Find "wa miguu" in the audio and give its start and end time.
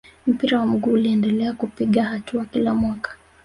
0.59-0.91